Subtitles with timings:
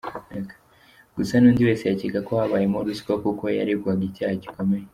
[1.15, 4.85] Gusa n’undi wese yakeka ko habayemo ruswa, kuko yaregwaga icyaha gikomeye.